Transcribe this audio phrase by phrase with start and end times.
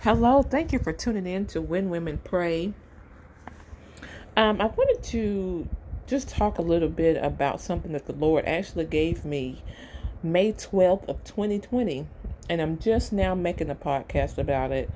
[0.00, 2.72] Hello, thank you for tuning in to When Women Pray.
[4.36, 5.68] Um, I wanted to
[6.08, 9.62] just talk a little bit about something that the Lord actually gave me
[10.24, 12.08] May 12th of 2020,
[12.48, 14.90] and I'm just now making a podcast about it.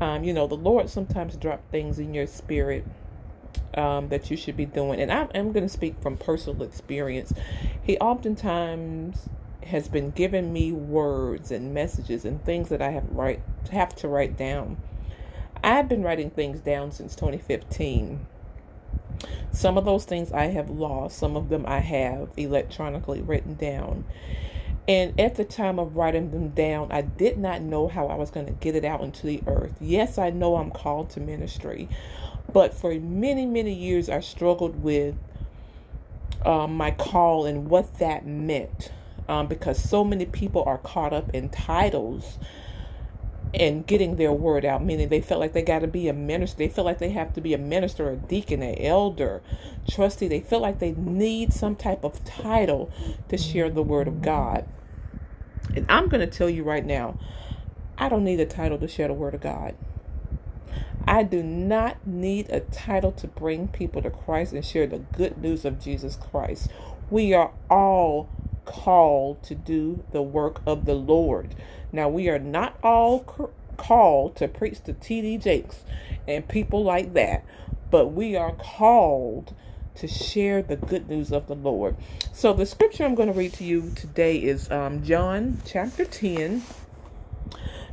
[0.00, 2.86] Um, you know, the Lord sometimes drop things in your spirit
[3.74, 7.34] um, that you should be doing, and I, I'm going to speak from personal experience.
[7.82, 9.28] He oftentimes
[9.66, 14.08] has been giving me words and messages and things that I have write have to
[14.08, 14.76] write down.
[15.62, 18.26] I've been writing things down since 2015.
[19.50, 24.04] Some of those things I have lost, some of them I have electronically written down.
[24.88, 28.30] And at the time of writing them down, I did not know how I was
[28.30, 29.74] going to get it out into the earth.
[29.80, 31.88] Yes, I know I'm called to ministry,
[32.52, 35.16] but for many, many years, I struggled with
[36.44, 38.92] um, my call and what that meant
[39.28, 42.38] um, because so many people are caught up in titles
[43.54, 46.58] and getting their word out, meaning they felt like they got to be a minister.
[46.58, 49.42] They feel like they have to be a minister, a deacon, an elder,
[49.88, 50.28] trustee.
[50.28, 52.90] They feel like they need some type of title
[53.28, 54.66] to share the word of God.
[55.74, 57.18] And I'm going to tell you right now,
[57.98, 59.74] I don't need a title to share the word of God.
[61.08, 65.38] I do not need a title to bring people to Christ and share the good
[65.38, 66.68] news of Jesus Christ.
[67.10, 68.28] We are all
[68.66, 71.54] called to do the work of the Lord.
[71.92, 73.20] Now, we are not all
[73.76, 75.38] called to preach to T.D.
[75.38, 75.84] Jakes
[76.28, 77.44] and people like that,
[77.90, 79.54] but we are called
[79.94, 81.96] to share the good news of the Lord.
[82.32, 86.62] So, the scripture I'm going to read to you today is um, John chapter 10.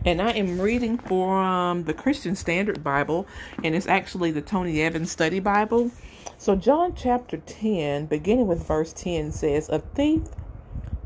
[0.05, 3.25] And I am reading from the Christian Standard Bible,
[3.63, 5.91] and it's actually the Tony Evans Study Bible.
[6.37, 10.23] So, John chapter 10, beginning with verse 10, says, A thief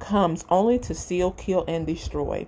[0.08, 2.48] comes only to steal, kill, and destroy.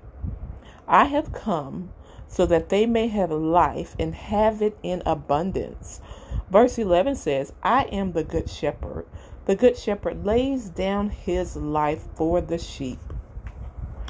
[0.88, 1.92] I have come
[2.28, 6.00] so that they may have life and have it in abundance.
[6.50, 9.06] Verse 11 says, I am the good shepherd.
[9.46, 13.00] The good shepherd lays down his life for the sheep.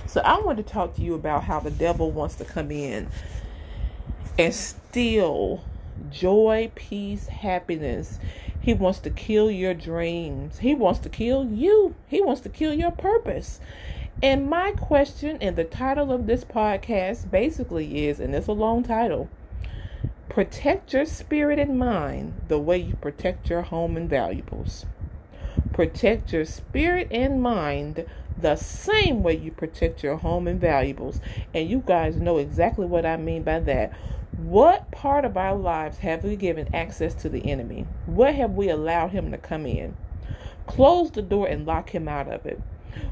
[0.06, 3.10] So I want to talk to you about how the devil wants to come in
[4.38, 5.64] and steal
[6.10, 8.20] joy, peace, happiness,
[8.60, 10.60] he wants to kill your dreams.
[10.60, 11.96] He wants to kill you.
[12.08, 13.60] He wants to kill your purpose.
[14.22, 18.84] And my question and the title of this podcast basically is, and it's a long
[18.84, 19.30] title
[20.28, 24.86] protect your spirit and mind the way you protect your home and valuables.
[25.74, 28.06] Protect your spirit and mind
[28.38, 31.20] the same way you protect your home and valuables.
[31.54, 33.92] And you guys know exactly what I mean by that.
[34.44, 37.86] What part of our lives have we given access to the enemy?
[38.06, 39.98] What have we allowed him to come in?
[40.66, 42.62] Close the door and lock him out of it.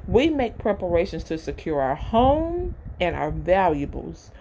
[0.08, 4.32] We make preparations to secure our home and our valuables,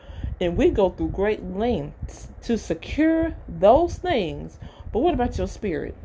[0.41, 4.60] and we go through great lengths to secure those things.
[4.92, 5.96] But what about your spirit?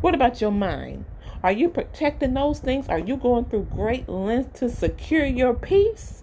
[0.00, 1.06] What about your mind?
[1.42, 2.88] Are you protecting those things?
[2.88, 6.19] Are you going through great lengths to secure your peace?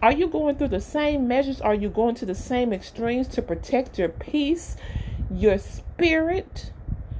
[0.00, 1.60] Are you going through the same measures?
[1.60, 4.76] Are you going to the same extremes to protect your peace,
[5.30, 6.72] your spirit,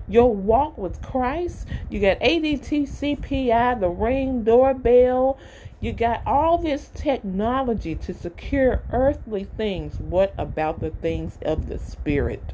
[0.07, 1.67] your walk with Christ?
[1.91, 5.39] You got ADT, CPI, the ring doorbell.
[5.81, 9.99] You got all this technology to secure earthly things.
[9.99, 12.53] What about the things of the spirit?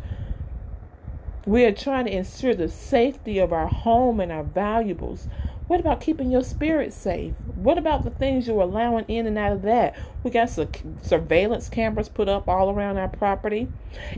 [1.46, 5.28] We are trying to ensure the safety of our home and our valuables.
[5.66, 7.32] What about keeping your spirit safe?
[7.54, 9.96] What about the things you're allowing in and out of that?
[10.22, 10.68] We got some
[11.02, 13.68] surveillance cameras put up all around our property.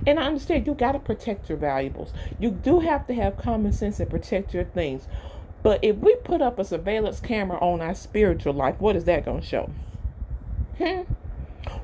[0.05, 2.13] And I understand you got to protect your valuables.
[2.41, 5.07] You do have to have common sense and protect your things.
[5.63, 9.25] But if we put up a surveillance camera on our spiritual life, what is that
[9.25, 9.71] going to show?
[10.79, 11.03] Hmm?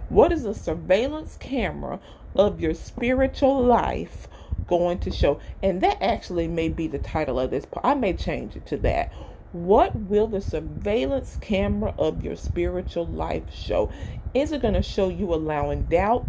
[0.09, 2.01] What is a surveillance camera
[2.35, 4.27] of your spiritual life
[4.67, 5.39] going to show?
[5.63, 7.65] And that actually may be the title of this.
[7.85, 9.13] I may change it to that
[9.53, 13.93] what will the surveillance camera of your spiritual life show?
[14.35, 16.27] Is it going to show you allowing doubt,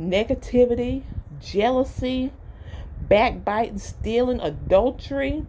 [0.00, 1.02] negativity,
[1.40, 2.32] jealousy,
[3.02, 5.46] backbiting, stealing, adultery?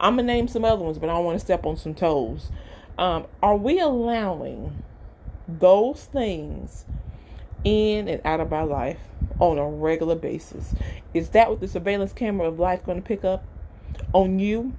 [0.00, 1.94] I'm going to name some other ones, but I don't want to step on some
[1.94, 2.50] toes.
[2.96, 4.82] Um, are we allowing
[5.46, 6.86] those things
[7.62, 9.00] in and out of our life
[9.38, 10.74] on a regular basis?
[11.12, 13.44] Is that what the surveillance camera of life going to pick up
[14.12, 14.72] on you?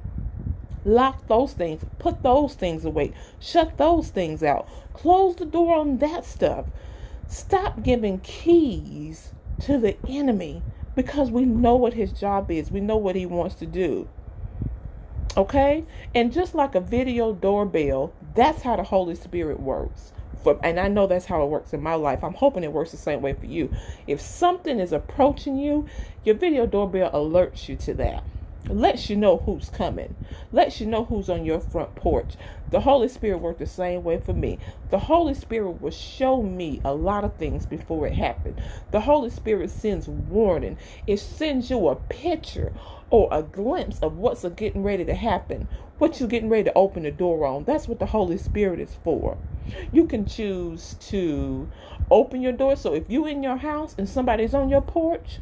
[0.86, 1.84] Lock those things.
[1.98, 3.12] Put those things away.
[3.40, 4.68] Shut those things out.
[4.94, 6.68] Close the door on that stuff.
[7.28, 10.62] Stop giving keys to the enemy
[10.96, 12.72] because we know what his job is.
[12.72, 14.08] We know what he wants to do.
[15.36, 15.86] Okay?
[16.14, 20.14] And just like a video doorbell, that's how the Holy Spirit works.
[20.44, 22.24] For, and I know that's how it works in my life.
[22.24, 23.74] I'm hoping it works the same way for you.
[24.06, 25.88] If something is approaching you,
[26.24, 28.24] your video doorbell alerts you to that
[28.70, 30.16] lets you know who's coming,
[30.52, 32.36] lets you know who's on your front porch.
[32.72, 34.60] The Holy Spirit worked the same way for me.
[34.90, 38.62] The Holy Spirit will show me a lot of things before it happened.
[38.92, 40.78] The Holy Spirit sends warning,
[41.08, 42.74] it sends you a picture
[43.10, 47.04] or a glimpse of what's getting ready to happen, what you're getting ready to open
[47.04, 47.64] the door on.
[47.64, 49.38] That's what the Holy Spirit is for.
[49.92, 51.70] You can choose to
[52.12, 52.76] open your door.
[52.76, 55.40] So if you're in your house and somebody's on your porch,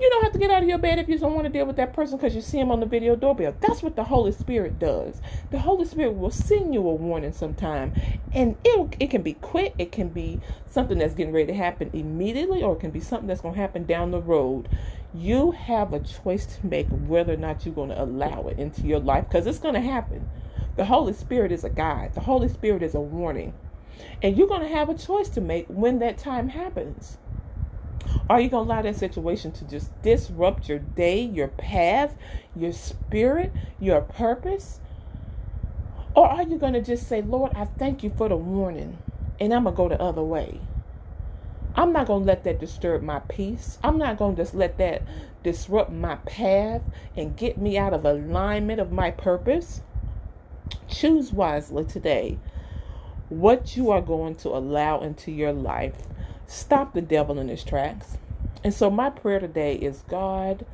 [0.00, 1.66] you don't have to get out of your bed if you don't want to deal
[1.66, 3.54] with that person because you see him on the video doorbell.
[3.60, 5.20] That's what the Holy Spirit does.
[5.50, 7.92] The Holy Spirit will send you a warning sometime,
[8.32, 9.74] and it it can be quick.
[9.78, 10.40] It can be
[10.70, 13.60] something that's getting ready to happen immediately, or it can be something that's going to
[13.60, 14.68] happen down the road.
[15.12, 18.82] You have a choice to make whether or not you're going to allow it into
[18.82, 20.28] your life because it's going to happen.
[20.76, 22.14] The Holy Spirit is a guide.
[22.14, 23.52] The Holy Spirit is a warning,
[24.22, 27.18] and you're going to have a choice to make when that time happens.
[28.30, 32.14] Are you going to allow that situation to just disrupt your day, your path,
[32.54, 34.80] your spirit, your purpose?
[36.14, 38.98] Or are you going to just say, Lord, I thank you for the warning,
[39.40, 40.60] and I'm going to go the other way?
[41.74, 43.78] I'm not going to let that disturb my peace.
[43.84, 45.02] I'm not going to just let that
[45.42, 46.82] disrupt my path
[47.16, 49.80] and get me out of alignment of my purpose.
[50.88, 52.38] Choose wisely today
[53.28, 56.08] what you are going to allow into your life
[56.48, 58.18] stop the devil in his tracks.
[58.64, 60.66] And so, my prayer today is God,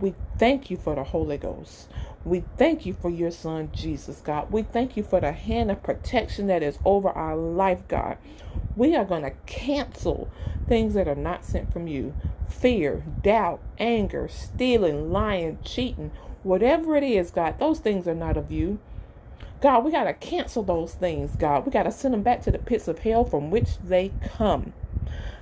[0.00, 1.88] we thank you for the Holy Ghost.
[2.24, 4.52] We thank you for your son, Jesus, God.
[4.52, 8.18] We thank you for the hand of protection that is over our life, God.
[8.76, 10.30] We are going to cancel
[10.68, 12.14] things that are not sent from you
[12.48, 16.10] fear, doubt, anger, stealing, lying, cheating,
[16.42, 18.78] whatever it is, God, those things are not of you.
[19.60, 21.64] God, we got to cancel those things, God.
[21.64, 24.72] We got to send them back to the pits of hell from which they come.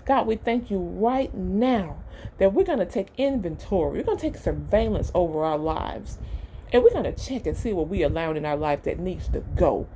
[0.08, 1.98] God, we thank you right now
[2.38, 3.98] that we're going to take inventory.
[3.98, 6.16] We're going to take surveillance over our lives.
[6.72, 9.28] And we're going to check and see what we allowed in our life that needs
[9.28, 9.86] to go.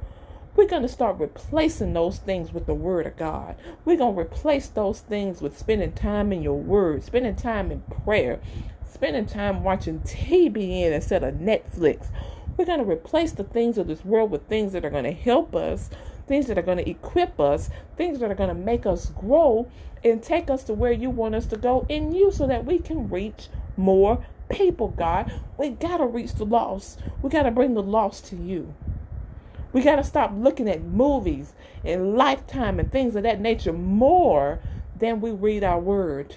[0.54, 3.56] We're going to start replacing those things with the Word of God.
[3.86, 7.80] We're going to replace those things with spending time in your Word, spending time in
[7.80, 8.38] prayer,
[8.92, 12.08] spending time watching TBN instead of Netflix.
[12.58, 15.12] We're going to replace the things of this world with things that are going to
[15.12, 15.88] help us
[16.26, 19.69] things that are going to equip us, things that are going to make us grow
[20.04, 22.78] and take us to where you want us to go in you so that we
[22.78, 25.32] can reach more people, God.
[25.56, 27.00] We got to reach the lost.
[27.22, 28.74] We got to bring the lost to you.
[29.72, 31.54] We got to stop looking at movies
[31.84, 34.60] and lifetime and things of that nature more
[34.98, 36.36] than we read our word.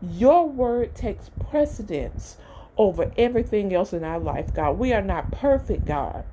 [0.00, 2.36] Your word takes precedence
[2.80, 4.78] over everything else in our life, God.
[4.78, 6.24] We are not perfect, God.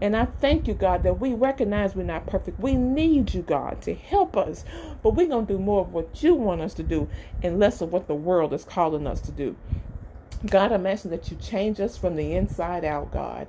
[0.00, 2.58] And I thank you, God, that we recognize we're not perfect.
[2.58, 4.64] We need you, God, to help us.
[5.00, 7.08] But we're going to do more of what you want us to do
[7.40, 9.54] and less of what the world is calling us to do.
[10.44, 13.46] God, I'm asking that you change us from the inside out, God.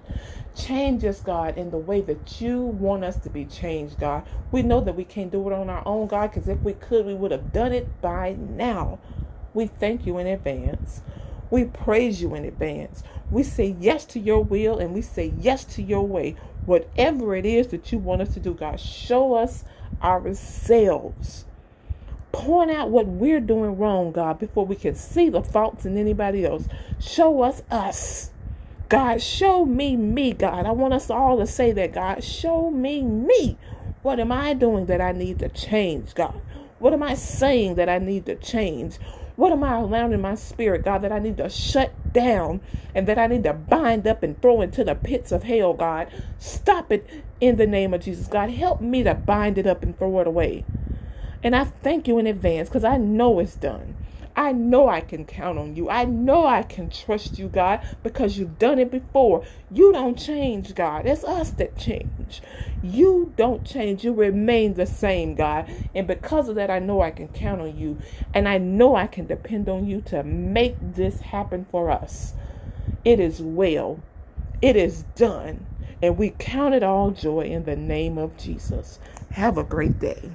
[0.55, 4.23] Change us, God, in the way that you want us to be changed, God.
[4.51, 7.07] We know that we can't do it on our own, God, because if we could,
[7.07, 8.99] we would have done it by now.
[9.55, 11.01] We thank you in advance.
[11.53, 13.03] We praise you in advance.
[13.29, 16.35] We say yes to your will and we say yes to your way.
[16.65, 19.63] Whatever it is that you want us to do, God, show us
[20.01, 21.45] ourselves.
[22.31, 26.43] Point out what we're doing wrong, God, before we can see the faults in anybody
[26.43, 26.67] else.
[26.99, 28.31] Show us us.
[28.89, 30.65] God, show me me, God.
[30.65, 32.23] I want us all to say that, God.
[32.23, 33.59] Show me me.
[34.01, 36.33] What am I doing that I need to change, God?
[36.79, 38.97] What am I saying that I need to change?
[39.35, 42.61] What am I allowing in my spirit, God, that I need to shut down
[42.93, 46.07] and that I need to bind up and throw into the pits of hell, God?
[46.37, 47.09] Stop it
[47.41, 48.27] in the name of Jesus.
[48.27, 50.65] God, help me to bind it up and throw it away.
[51.41, 53.95] And I thank you in advance because I know it's done.
[54.43, 55.89] I know I can count on you.
[55.89, 59.45] I know I can trust you, God, because you've done it before.
[59.71, 61.05] You don't change, God.
[61.05, 62.41] It's us that change.
[62.81, 64.03] You don't change.
[64.03, 65.71] You remain the same, God.
[65.95, 67.97] And because of that, I know I can count on you.
[68.33, 72.33] And I know I can depend on you to make this happen for us.
[73.05, 74.01] It is well.
[74.61, 75.65] It is done.
[76.01, 78.99] And we count it all joy in the name of Jesus.
[79.31, 80.31] Have a great day.